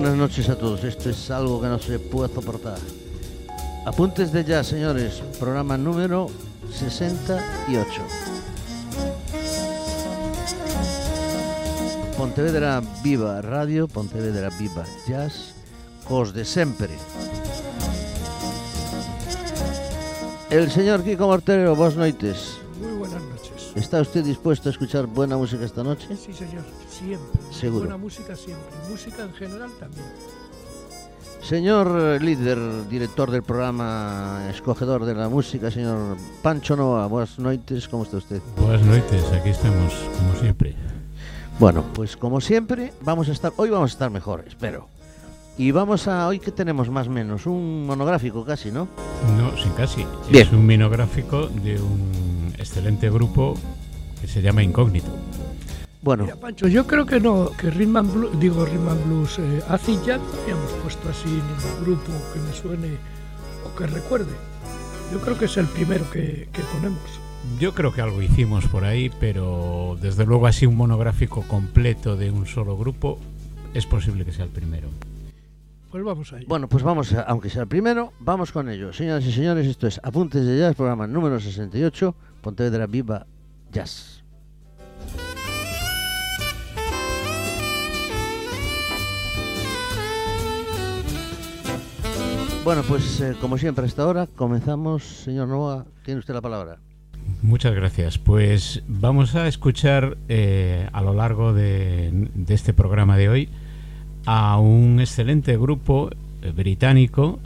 [0.00, 0.84] Buenas noches a todos.
[0.84, 2.78] Esto es algo que no se puede soportar.
[3.84, 5.20] Apuntes de ya, señores.
[5.40, 6.28] Programa número
[6.70, 8.02] 68.
[12.16, 15.54] Pontevedra Viva Radio, Pontevedra Viva Jazz,
[16.06, 16.90] cos de sempre.
[20.48, 22.58] El señor Kiko Mortero, buenas noites.
[22.80, 23.72] Muy buenas noches.
[23.74, 26.06] ¿Está usted dispuesto a escuchar buena música esta noche?
[26.16, 26.62] Sí, señor,
[26.98, 27.40] siempre.
[27.52, 27.80] Seguro.
[27.80, 28.66] Buena música siempre.
[28.88, 30.04] Música en general también.
[31.42, 32.58] Señor eh, líder,
[32.88, 38.42] director del programa, escogedor de la música, señor Pancho Noa, buenas noites, ¿cómo está usted?
[38.60, 40.74] Buenas noches, aquí estamos, como siempre.
[41.58, 44.88] Bueno, pues como siempre, vamos a estar, hoy vamos a estar mejor, espero.
[45.56, 48.86] Y vamos a, hoy que tenemos más o menos, un monográfico casi, ¿no?
[49.36, 50.04] No, sin casi.
[50.30, 50.46] Bien.
[50.46, 53.54] Es un minográfico de un excelente grupo
[54.20, 55.08] que se llama Incógnito.
[56.08, 59.38] Bueno, Mira, Pancho, yo creo que no, que Rhythm and Blues, digo Rhythm and Blues,
[59.40, 62.96] eh, Acid Jazz no habíamos puesto así ningún grupo que me suene
[63.66, 64.32] o que recuerde.
[65.12, 66.98] Yo creo que es el primero que, que ponemos.
[67.60, 72.30] Yo creo que algo hicimos por ahí, pero desde luego así un monográfico completo de
[72.30, 73.18] un solo grupo
[73.74, 74.88] es posible que sea el primero.
[75.90, 76.46] Pues vamos ahí.
[76.48, 78.94] bueno, pues vamos, a- aunque sea el primero, vamos con ello.
[78.94, 83.26] Señoras y señores, esto es Apuntes de Jazz, programa número 68, Pontevedra Viva
[83.72, 84.17] Jazz.
[92.68, 95.02] Bueno, pues eh, como siempre hasta ahora comenzamos.
[95.02, 96.76] Señor Noa, tiene usted la palabra.
[97.40, 98.18] Muchas gracias.
[98.18, 103.48] Pues vamos a escuchar eh, a lo largo de, de este programa de hoy
[104.26, 106.10] a un excelente grupo
[106.42, 107.40] eh, británico,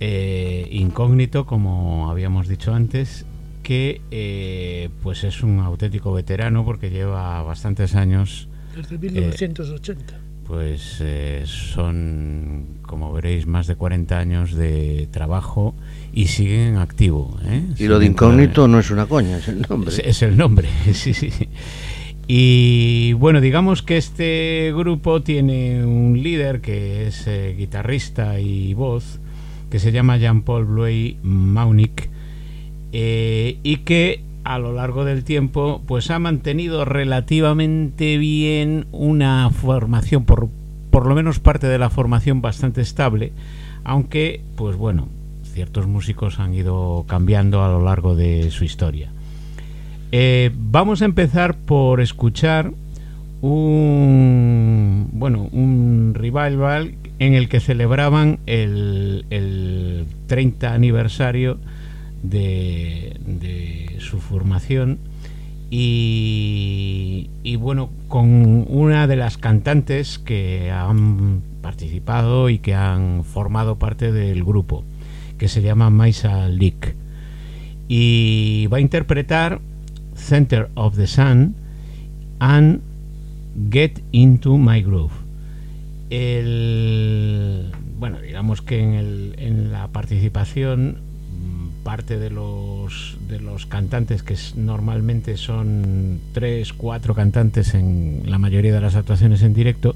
[0.00, 3.26] eh, incógnito, como habíamos dicho antes,
[3.62, 10.27] que eh, pues es un auténtico veterano porque lleva bastantes años Desde 1980.
[10.48, 15.74] Pues eh, son, como veréis, más de 40 años de trabajo
[16.12, 17.38] y siguen en activo.
[17.44, 17.62] ¿eh?
[17.76, 19.90] Y lo de incógnito no es una coña, es el nombre.
[19.90, 21.30] Es, es el nombre, sí, sí.
[22.30, 29.18] Y bueno, digamos que este grupo tiene un líder que es eh, guitarrista y voz,
[29.70, 32.10] que se llama Jean-Paul Bluey Maunick,
[32.92, 40.24] eh, y que a lo largo del tiempo pues ha mantenido relativamente bien una formación,
[40.24, 40.48] por,
[40.90, 43.32] por lo menos parte de la formación bastante estable,
[43.84, 45.08] aunque pues bueno,
[45.52, 49.10] ciertos músicos han ido cambiando a lo largo de su historia.
[50.12, 52.72] Eh, vamos a empezar por escuchar
[53.42, 61.58] un bueno un revival en el que celebraban el, el 30 aniversario
[62.22, 64.98] de, su formación
[65.70, 74.12] y, bueno con una de las cantantes que han participado y que han formado parte
[74.12, 74.84] del grupo
[75.36, 76.94] que se llama Maisa Leak
[77.88, 79.60] y va a interpretar
[80.14, 81.54] Center of the Sun
[82.38, 82.80] and
[83.70, 85.12] Get Into My Groove.
[86.10, 90.98] El, bueno, digamos que en, el- en la participación
[91.88, 98.74] parte de los, de los cantantes, que normalmente son tres, cuatro cantantes en la mayoría
[98.74, 99.94] de las actuaciones en directo,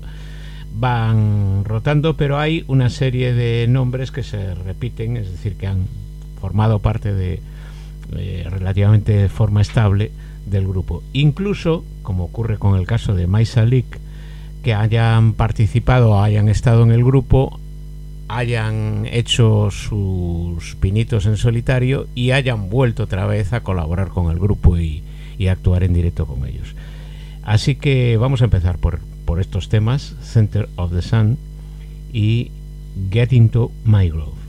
[0.75, 5.85] van rotando, pero hay una serie de nombres que se repiten, es decir, que han
[6.41, 7.43] formado parte de
[8.17, 10.13] eh, relativamente forma estable
[10.47, 11.03] del grupo.
[11.13, 14.01] Incluso, como ocurre con el caso de Maisa Leak,
[14.63, 17.61] que hayan participado, hayan estado en el grupo,
[18.37, 24.39] hayan hecho sus pinitos en solitario y hayan vuelto otra vez a colaborar con el
[24.39, 25.03] grupo y,
[25.51, 26.77] actuar en directo con ellos.
[27.43, 31.37] Así que vamos a empezar por, por estos temas, Center of the Sun
[32.13, 32.53] y
[33.11, 34.42] Get Into My Groove.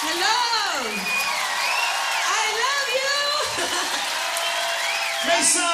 [0.00, 0.94] Hello.
[2.30, 3.18] I love you.
[5.26, 5.70] Mesa!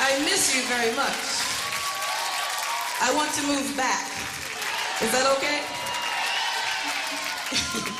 [0.00, 1.20] I miss you very much.
[3.02, 4.08] I want to move back.
[5.02, 5.60] Is that okay?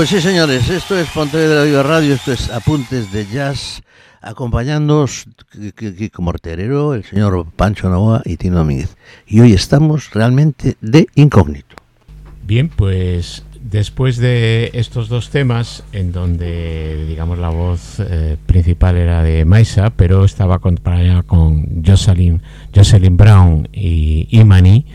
[0.00, 3.82] Pues sí, señores, esto es Pontevedra Viva Radio, esto es Apuntes de Jazz,
[4.22, 5.26] acompañándonos
[5.76, 8.96] Kiko Morterero, el señor Pancho Novoa y Tino Domínguez.
[9.26, 11.76] Y hoy estamos realmente de incógnito.
[12.46, 19.22] Bien, pues después de estos dos temas, en donde, digamos, la voz eh, principal era
[19.22, 22.40] de Maisa, pero estaba acompañada con Jocelyn,
[22.74, 24.86] Jocelyn Brown y Imani,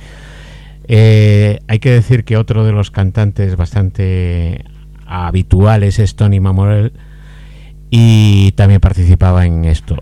[0.87, 4.65] eh, hay que decir que otro de los cantantes bastante
[5.05, 6.93] habituales es Tony Mamorel
[7.89, 9.97] y también participaba en esto.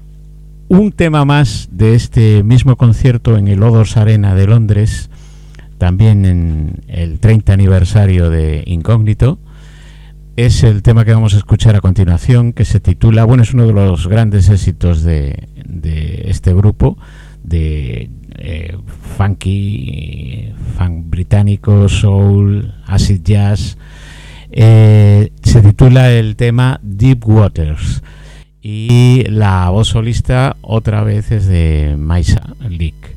[0.69, 5.09] Un tema más de este mismo concierto en el Odos Arena de Londres,
[5.77, 9.39] también en el 30 aniversario de Incógnito,
[10.35, 13.67] es el tema que vamos a escuchar a continuación, que se titula, bueno, es uno
[13.67, 16.97] de los grandes éxitos de, de este grupo,
[17.43, 18.77] de eh,
[19.17, 23.77] funky, funk británico, soul, acid jazz.
[24.55, 28.03] Eh, se titula el tema Deep Waters
[28.61, 33.13] y la voz solista otra vez es de Maisa Leak.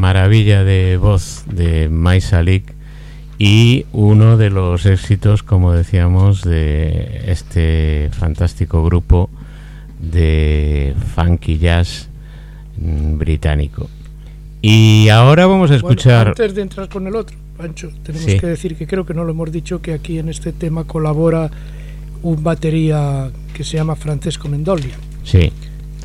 [0.00, 2.64] Maravilla de voz de Maisalik
[3.38, 9.28] y uno de los éxitos, como decíamos, de este fantástico grupo
[10.00, 12.08] de funky jazz
[12.78, 13.88] mm, británico.
[14.62, 16.28] Y ahora vamos a Bueno, escuchar...
[16.28, 18.38] antes de entrar con el otro, Pancho, tenemos Sí.
[18.40, 21.50] que decir que creo que no lo hemos dicho que aquí en este tema colabora
[22.22, 25.52] un batería que se llama Francesco Mendolia, Sí,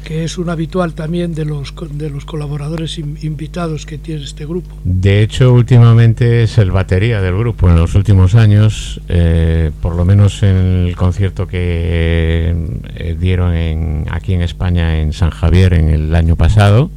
[0.05, 4.45] que es un habitual también de los de los colaboradores in- invitados que tiene este
[4.45, 4.69] grupo.
[4.85, 10.05] de hecho últimamente es el batería del grupo en los últimos años, eh, por lo
[10.05, 12.53] menos en el concierto que
[12.95, 16.91] eh, dieron en- aquí en España en San Javier en el año pasado,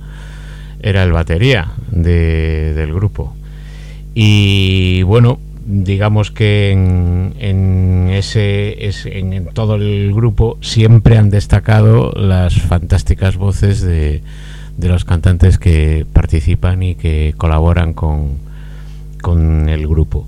[0.80, 3.34] era el batería de- del grupo.
[4.14, 5.38] Y bueno,
[5.70, 13.36] digamos que en, en ese, ese- en, todo el grupo siempre han destacado las fantásticas
[13.36, 14.22] voces de,
[14.78, 18.38] los cantantes que participan y que colaboran con,
[19.20, 20.26] con el grupo.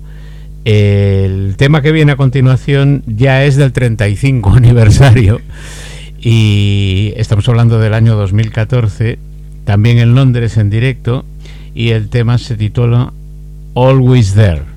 [0.63, 5.41] El tema que viene a continuación ya es del 35 aniversario
[6.19, 9.17] y estamos hablando del año 2014,
[9.65, 11.25] también en Londres en directo
[11.73, 13.11] y el tema se titula
[13.73, 14.70] Always There.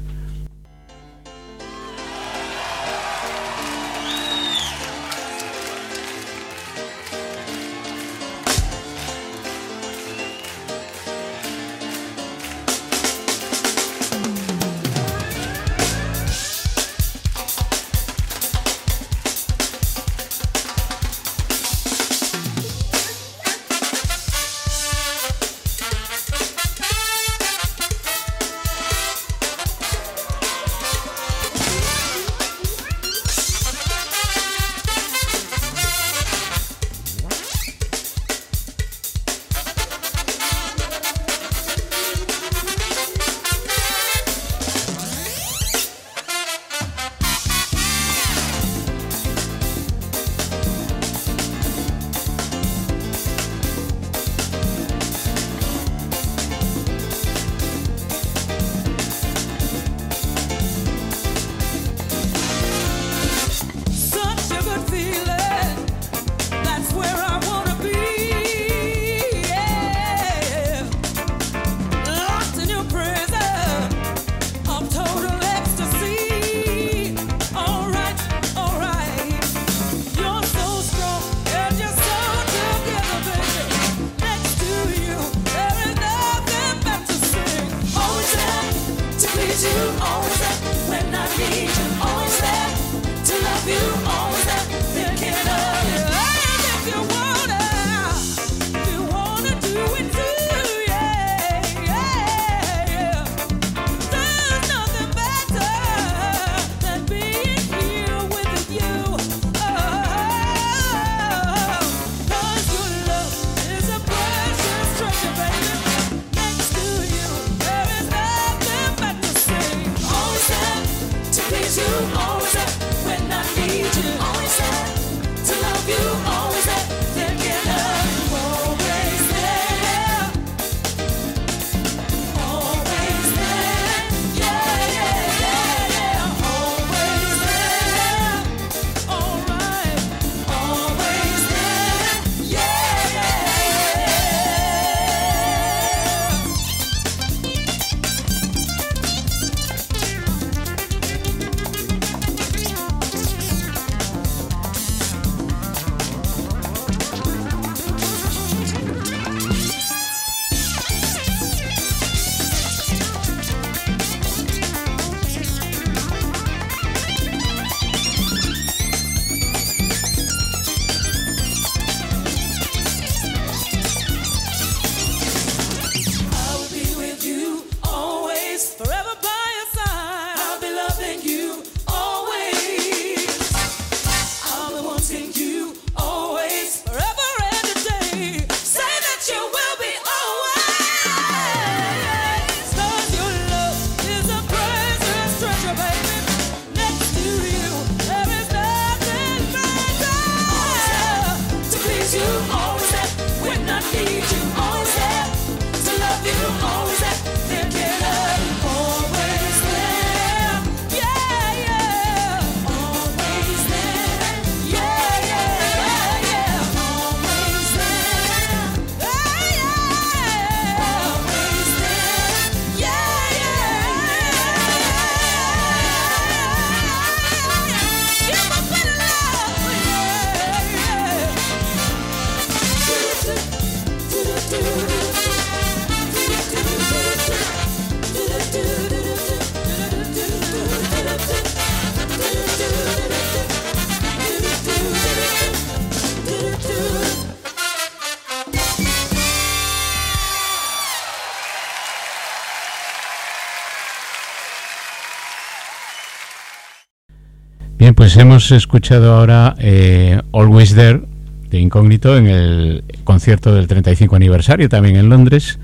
[258.15, 261.03] Pues hemos escuchado ahora eh, Always There
[261.51, 265.59] de Incógnito en el concierto del 35 aniversario, también en Londres,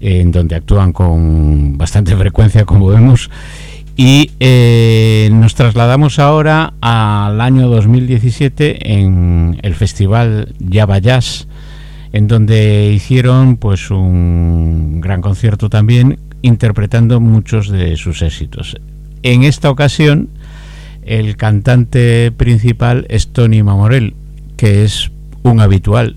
[0.00, 3.28] en donde actúan con bastante frecuencia, como vemos.
[3.98, 11.48] Y eh, nos trasladamos ahora al año 2017 en el festival Java Jazz,
[12.14, 18.74] en donde hicieron pues un gran concierto también, interpretando muchos de sus éxitos.
[19.22, 20.30] En esta ocasión,
[21.04, 24.14] el cantante principal es Tony Mamorel,
[24.56, 25.10] que es
[25.42, 26.16] un habitual,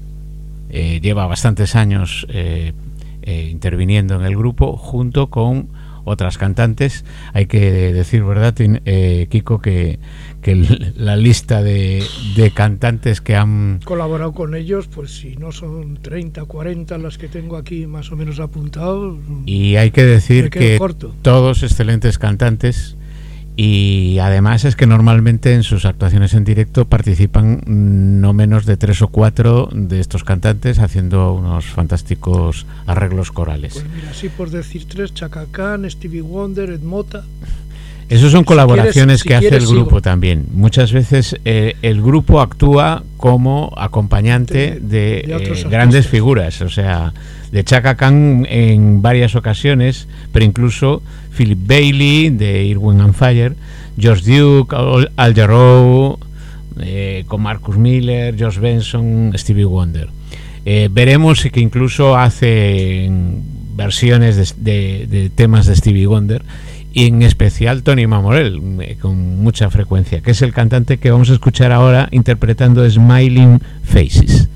[0.70, 2.74] eh, lleva bastantes años eh,
[3.22, 5.70] eh, interviniendo en el grupo, junto con
[6.06, 7.04] otras cantantes.
[7.34, 8.54] Hay que decir, ¿verdad,
[9.30, 10.00] Kiko, que,
[10.96, 12.02] la lista de,
[12.38, 13.82] de cantantes que han...
[13.84, 18.16] Colaborado con ellos, pues si no son 30, 40 las que tengo aquí más o
[18.16, 21.14] menos apuntados, Y hay que decir que corto.
[21.22, 22.97] todos excelentes cantantes
[23.60, 28.78] y además es que normalmente en sus actuaciones en directo participan mm, no menos de
[28.78, 33.74] tres o cuatro de estos cantantes haciendo unos fantásticos arreglos corales.
[33.74, 37.24] pues mira, así por decir tres, Chaka Khan, Stevie Wonder, Ed Mota,
[38.10, 40.02] Esos son si colaboraciones quieres- si que hace el grupo sigo.
[40.02, 40.46] también.
[40.54, 46.62] Muchas veces eh, el grupo actúa como acompañante de, De- de otros eh, grandes figuras,
[46.62, 47.12] o sea,
[47.52, 51.02] de Chaka Khan en varias ocasiones, pero incluso
[51.38, 53.56] Philip Bailey de Irwin and Fire,
[53.98, 54.76] George Duke,
[55.16, 56.18] Al, Jarreau,
[56.80, 60.10] eh, con Marcus Miller, Josh Benson, Stevie Wonder.
[60.66, 63.10] Eh, veremos que incluso hace
[63.76, 66.44] versiones de temas de Stevie Wonder
[66.98, 71.30] y en especial Tony Mamorel eh, con mucha frecuencia, que es el cantante que vamos
[71.30, 74.50] a escuchar ahora interpretando Smiling Faces.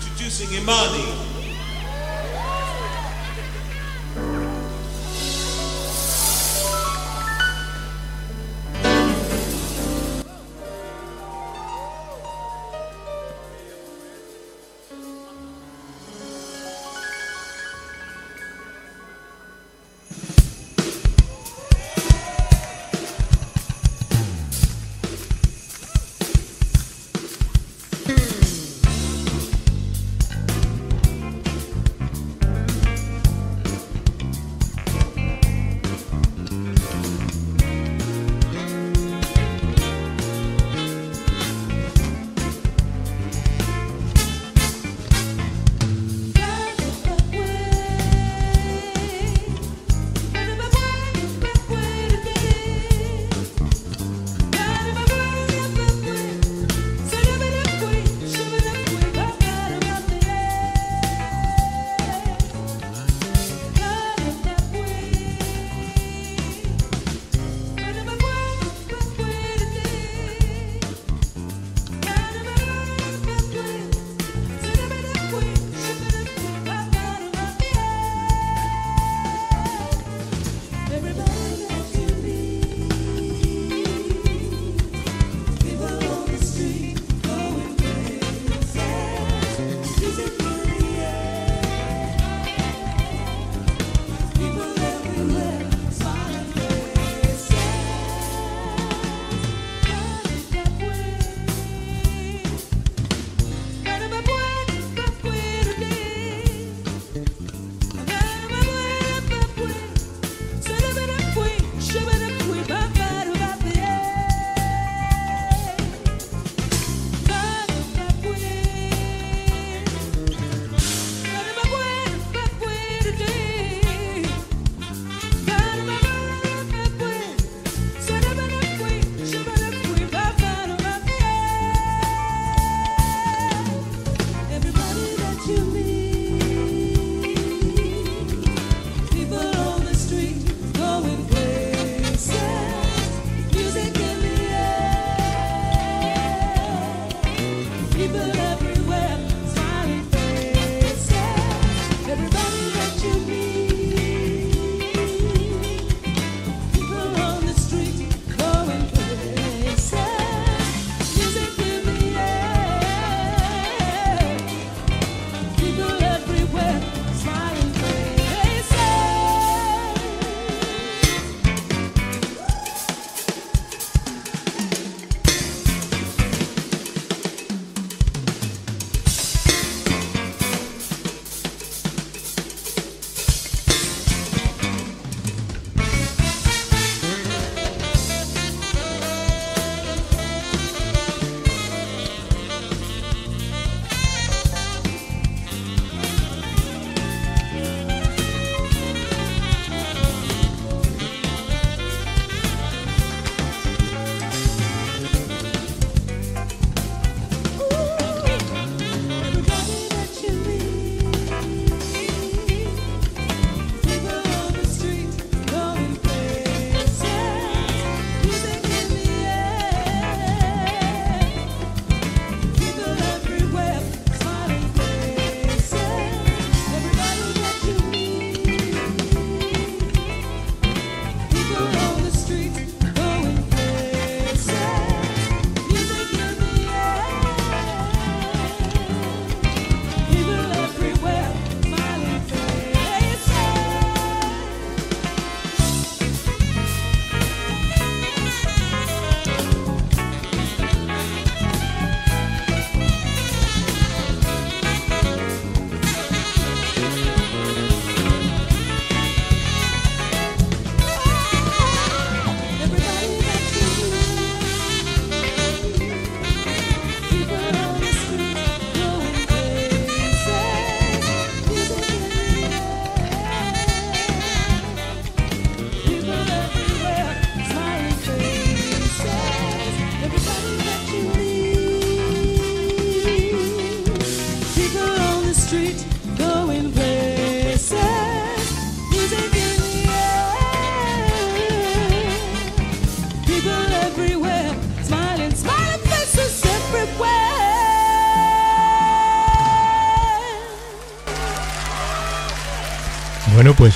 [0.00, 1.11] Introducing Imani.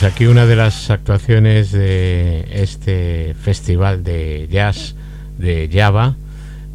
[0.06, 4.94] Aquí una de las actuaciones de este festival de jazz
[5.36, 6.14] de Java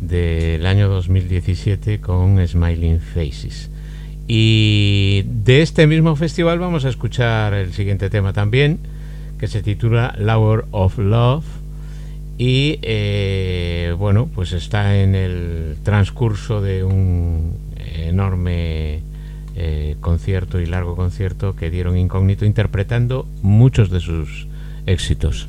[0.01, 3.69] del año 2017 con Smiling Faces.
[4.27, 8.79] Y de este mismo festival vamos a escuchar el siguiente tema también,
[9.39, 11.45] que se titula Lower of Love.
[12.37, 17.55] Y eh, bueno, pues está en el transcurso de un
[17.95, 18.99] enorme
[19.55, 24.47] eh, concierto y largo concierto que dieron incógnito interpretando muchos de sus
[24.85, 25.47] éxitos.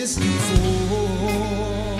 [0.00, 1.98] This before.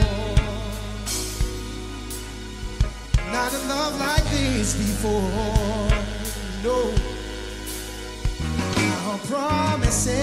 [3.30, 5.90] Not a love like this before.
[6.64, 6.78] No.
[9.06, 10.16] Our promises.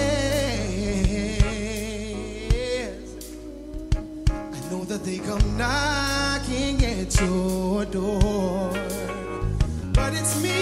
[4.26, 8.72] I know that they come knocking at your door.
[9.92, 10.60] But it's me,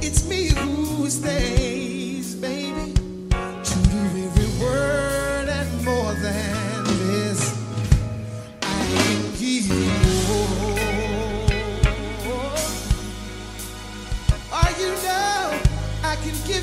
[0.00, 1.69] it's me who stays,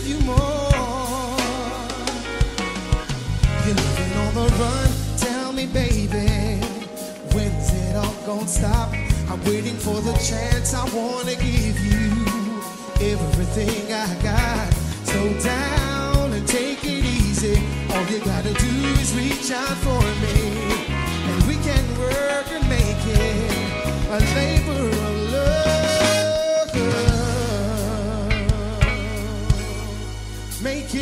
[0.07, 1.35] you more.
[3.65, 4.89] You're living on the run.
[5.17, 6.61] Tell me, baby,
[7.33, 8.93] when's it all gonna stop?
[9.29, 10.73] I'm waiting for the chance.
[10.73, 12.07] I wanna give you
[13.13, 14.73] everything I got.
[15.03, 17.61] Slow down and take it easy.
[17.91, 20.37] All you gotta do is reach out for me,
[21.29, 23.51] and we can work and make it
[24.09, 24.96] a labor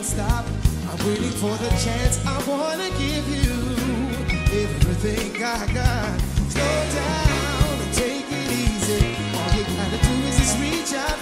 [0.00, 0.44] gonna stop?
[0.88, 2.24] I'm waiting for the chance.
[2.24, 3.52] I wanna give you
[4.62, 6.20] everything I got.
[6.48, 9.16] Slow down and take it easy.
[9.36, 11.19] All you gotta do is just reach out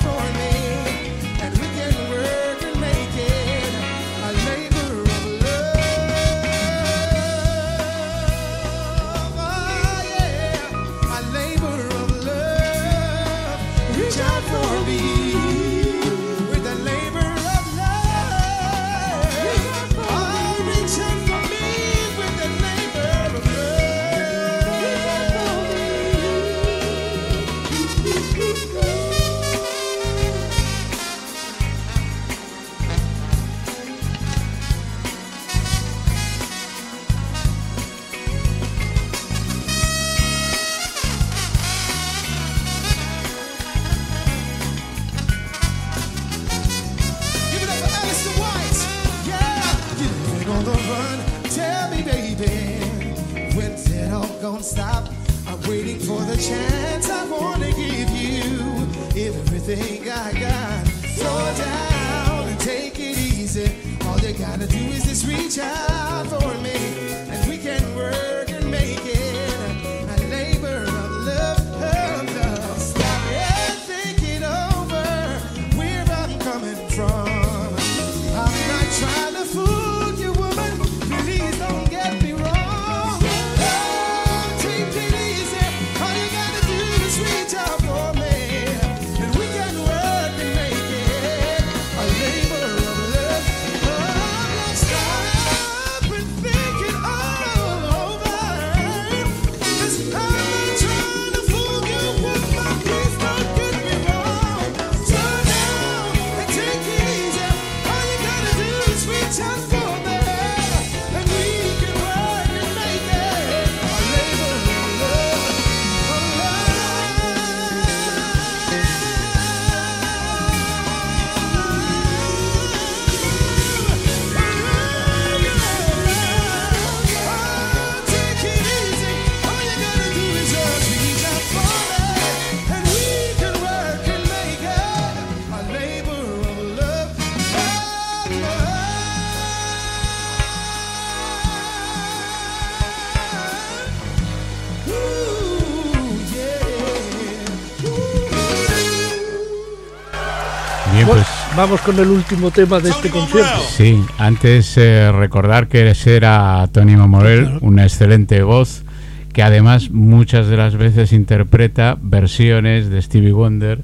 [151.58, 153.58] vamos con el último tema de este concierto.
[153.68, 157.58] Sí, antes eh, recordar que era Tónimo Morel, claro.
[157.62, 158.84] una excelente voz
[159.32, 163.80] que además muchas de las veces interpreta versiones de Stevie Wonder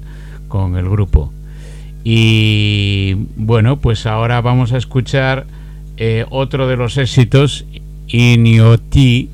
[0.47, 1.33] con el grupo.
[2.05, 5.45] Y bueno, pues ahora vamos a escuchar
[5.97, 7.65] eh, otro de los éxitos,
[8.07, 9.29] Inioti,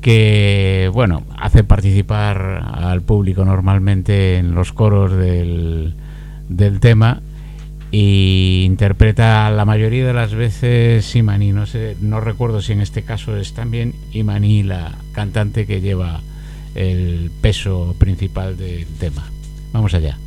[0.00, 5.92] que bueno, hace participar al público normalmente en los coros del,
[6.48, 7.20] del tema
[7.98, 11.52] y interpreta la mayoría de las veces Imani.
[11.52, 16.20] No sé, no recuerdo si en este caso es también Imani la cantante que lleva
[16.74, 19.24] el peso principal del tema.
[19.72, 20.18] Vamos allá.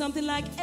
[0.00, 0.59] something like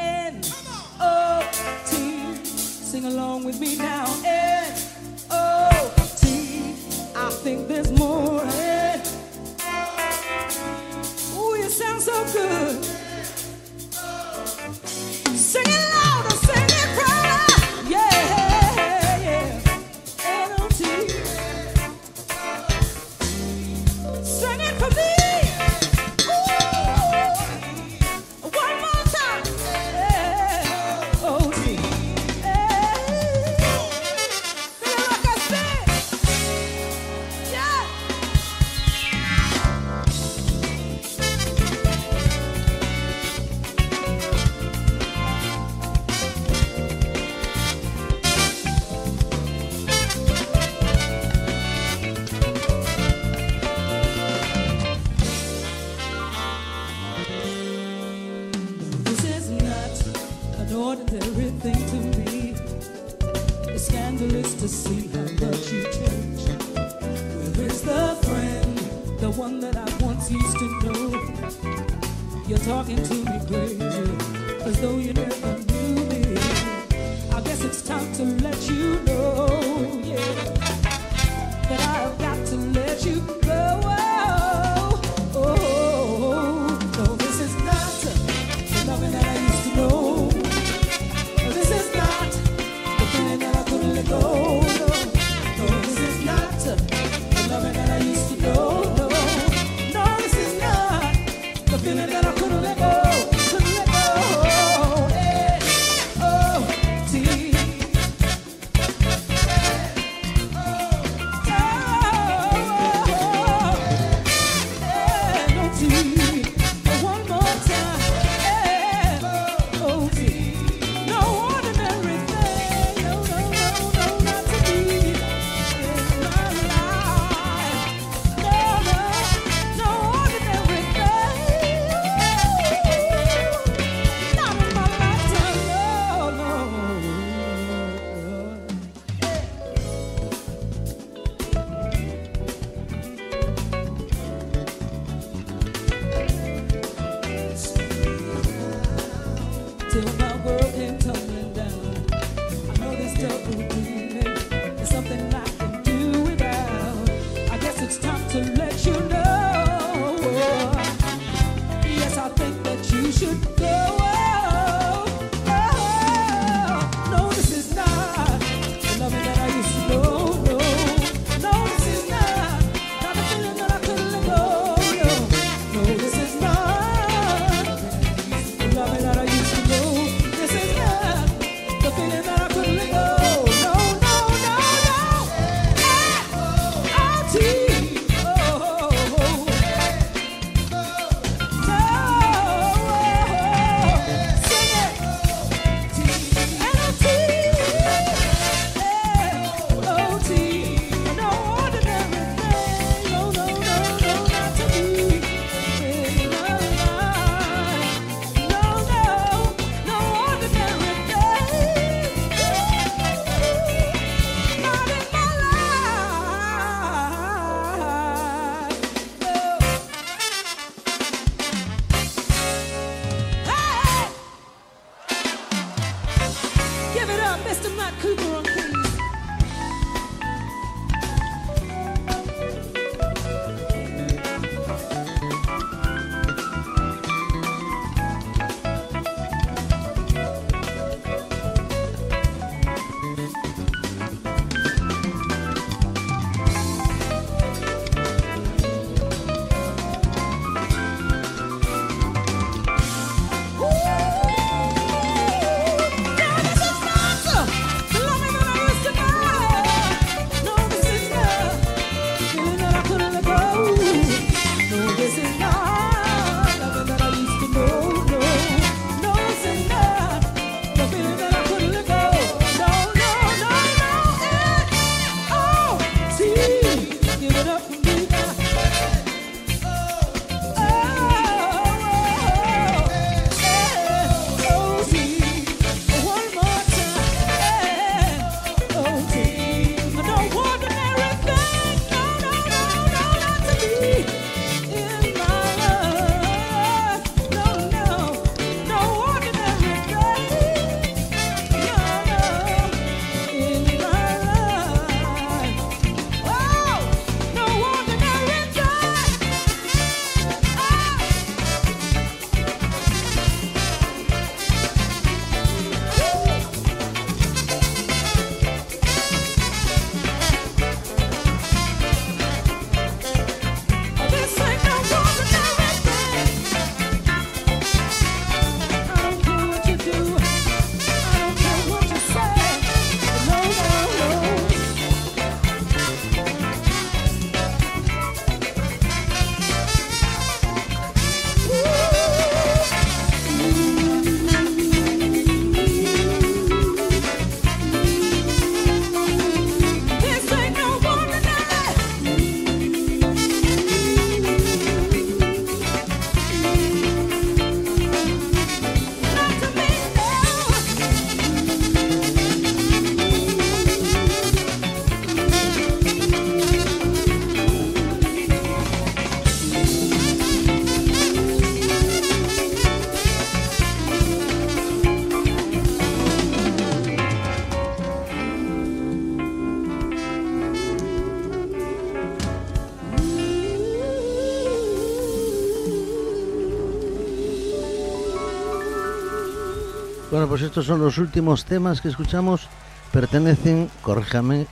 [390.18, 392.50] Bueno, pues estos son los últimos temas que escuchamos.
[392.92, 394.48] Pertenecen, corríjame,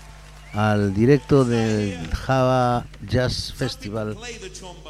[0.54, 4.16] al directo del Java Jazz Festival.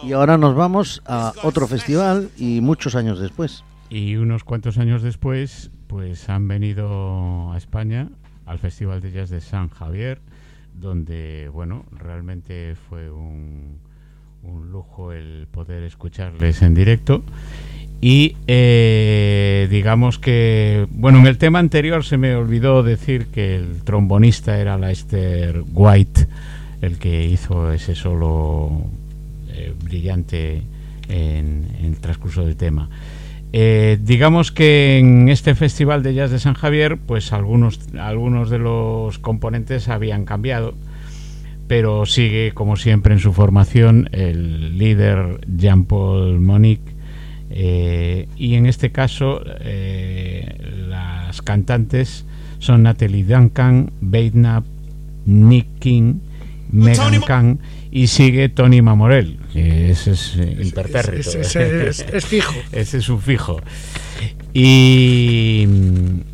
[0.04, 3.64] Y ahora nos vamos a otro festival y muchos años después.
[3.90, 8.10] Y unos cuantos años después, pues han venido a España
[8.46, 10.20] al Festival de Jazz de San Javier,
[10.74, 13.80] donde, bueno, realmente fue un,
[14.44, 17.24] un lujo el poder escucharles en directo.
[18.08, 23.82] Y eh, digamos que, bueno, en el tema anterior se me olvidó decir que el
[23.84, 26.28] trombonista era Lester White,
[26.84, 28.70] el que hizo ese solo
[29.50, 30.62] eh, brillante
[31.10, 32.92] en, el transcurso del tema.
[33.54, 38.60] Eh, digamos que en este Festival de Jazz de San Javier, pues algunos, algunos de
[38.60, 40.76] los componentes habían cambiado,
[41.68, 46.95] pero sigue, como siempre, en su formación el líder Jean-Paul Monique.
[47.56, 50.58] Eh, y en este caso, eh,
[50.90, 52.26] las cantantes
[52.60, 54.66] son Natalie Duncan, Beidnap,
[55.26, 56.16] Nick King,
[56.72, 57.58] Megan Kang
[57.92, 61.30] y sigue Tony Mamorel, que ese es impertérrito.
[61.40, 62.54] Es, es- es- es fijo.
[62.74, 63.62] Ese es su fijo.
[64.54, 65.68] Y,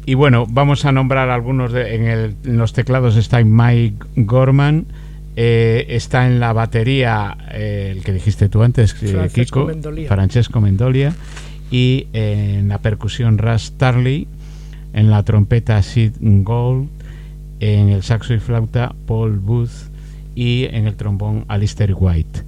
[0.06, 4.86] y bueno, vamos a nombrar algunos de, en, el- en los teclados está Mike Gorman,
[5.36, 10.08] eh, está en la batería eh, el que dijiste tú antes, eh, Francesco Kiko, Mendolia.
[10.08, 11.14] Francesco Mendolia,
[11.70, 14.28] y eh, en la percusión Russ Tarley,
[14.94, 16.90] en la trompeta Sid Gold,
[17.60, 19.90] en el saxo y flauta Paul Booth
[20.36, 22.44] y en el trombón Alistair White.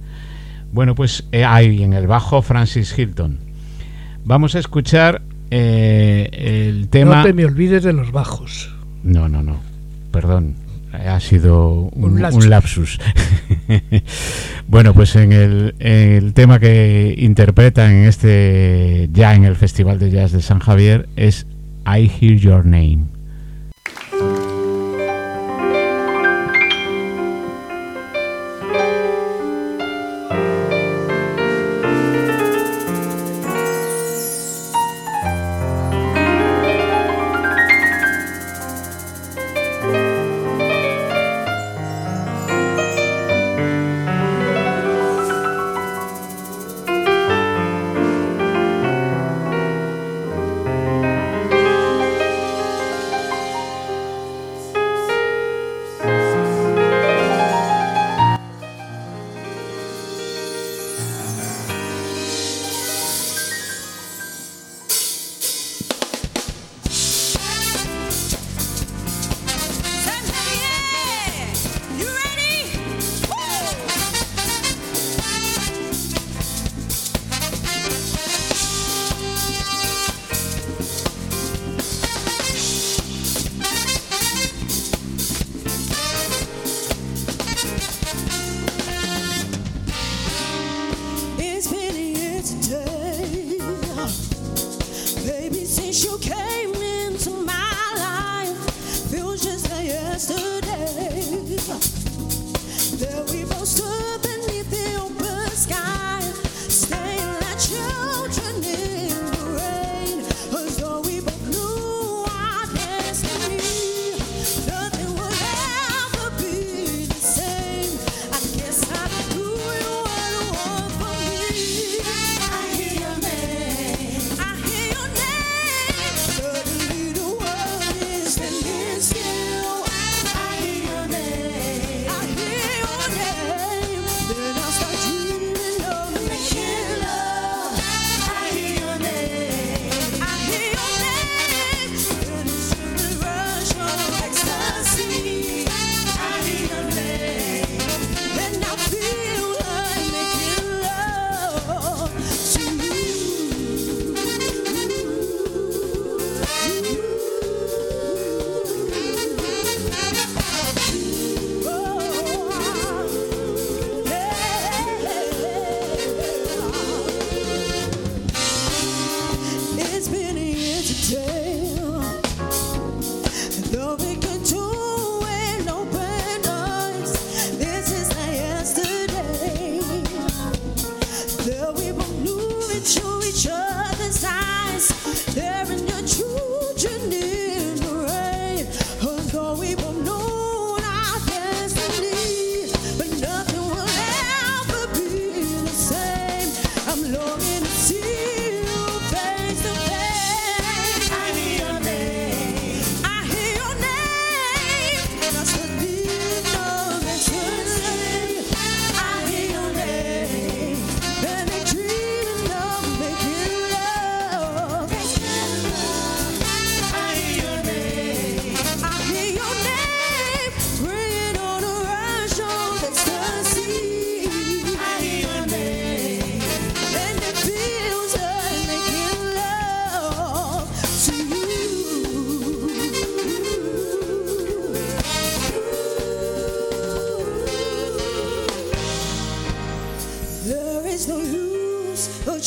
[0.72, 3.38] Bueno, pues hay en el bajo Francis Hilton.
[4.24, 7.18] Vamos a escuchar el tema.
[7.18, 8.74] No te me olvides de los bajos.
[9.04, 9.60] No, no, no.
[10.10, 10.63] Perdón.
[10.94, 12.44] Ha sido un, Un lapsus.
[12.44, 12.98] un lapsus.
[14.68, 20.10] bueno, pues en el, el tema que interpretan en este ya en el Festival de
[20.10, 21.46] Jazz de San Javier es
[21.86, 23.13] I Hear Your Name.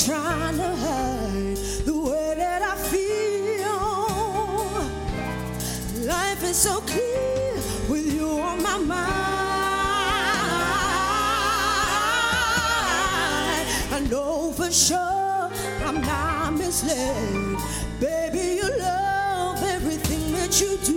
[0.05, 3.79] trying to hide the way that I feel.
[6.05, 7.55] Life is so clear
[7.89, 8.97] with you on my mind.
[13.91, 15.49] I know for sure
[15.83, 17.57] I'm not misled.
[17.99, 20.96] Baby, you love everything that you do.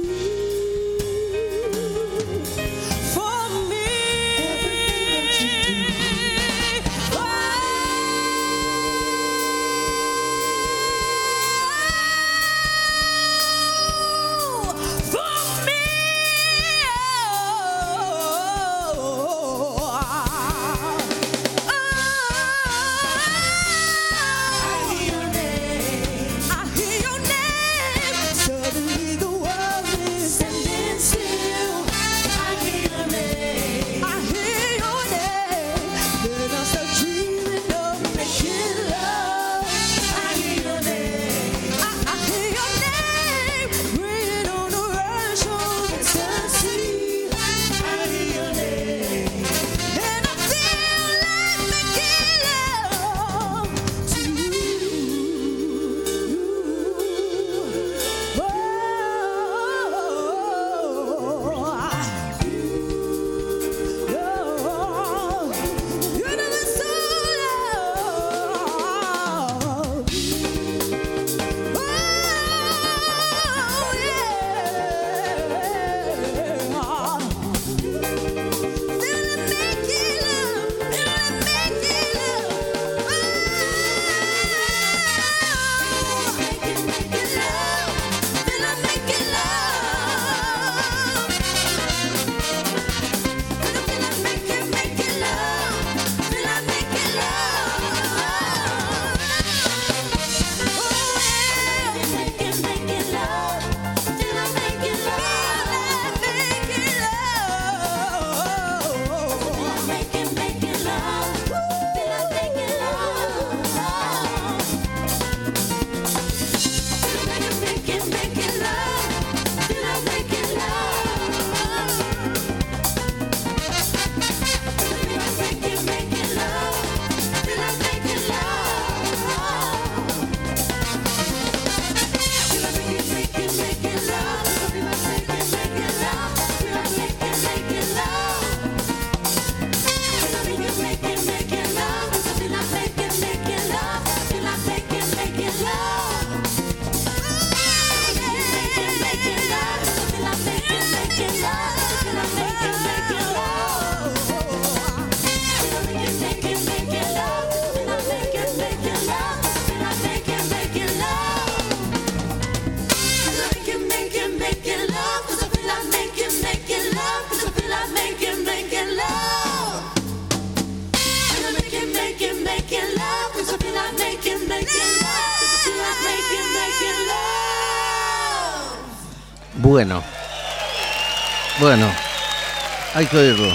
[183.11, 183.53] Que oírlo.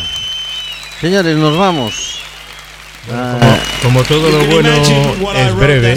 [1.01, 2.19] Señores, nos vamos.
[3.11, 4.69] Ah, Como todo You lo bueno
[5.35, 5.95] es breve.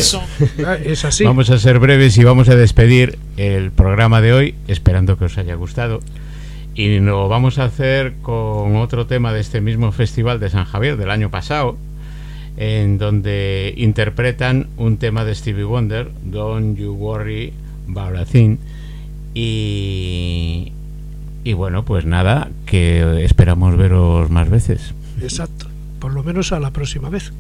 [0.67, 1.25] Ah, Es así.
[1.25, 5.39] vamos a ser breves y vamos a despedir el programa de hoy, esperando que os
[5.39, 6.01] haya gustado.
[6.75, 10.97] Y lo vamos a hacer con otro tema de este mismo festival de San Javier
[10.97, 11.77] del año pasado,
[12.57, 17.53] en donde interpretan un tema de Stevie Wonder, Don't You Worry
[17.89, 18.59] About a Thing.
[19.35, 20.73] Y,
[21.49, 24.93] y bueno, pues nada, que esperamos veros más veces.
[25.23, 25.67] Exacto.
[25.99, 27.33] Por lo menos a la próxima vez.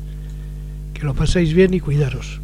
[0.94, 2.40] Que lo paséis bien y cuidaros.